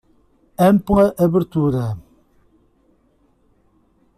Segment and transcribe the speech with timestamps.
[0.67, 1.83] Ampla abertura